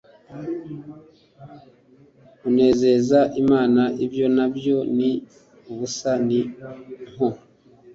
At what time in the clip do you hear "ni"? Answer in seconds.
4.97-5.11, 6.27-6.39